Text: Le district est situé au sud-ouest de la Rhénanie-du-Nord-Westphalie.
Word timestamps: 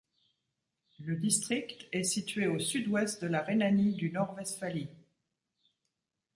Le 1.01 1.15
district 1.15 1.85
est 1.91 2.01
situé 2.01 2.47
au 2.47 2.57
sud-ouest 2.57 3.21
de 3.21 3.27
la 3.27 3.41
Rhénanie-du-Nord-Westphalie. 3.43 4.89